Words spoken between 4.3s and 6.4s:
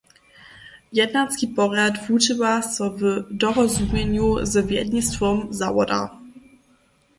z wjednistwom zawoda.